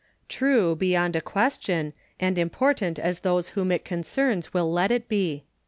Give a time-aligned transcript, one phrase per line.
[0.27, 5.43] True, beyond a question, and important as those whom it concerns will let it be.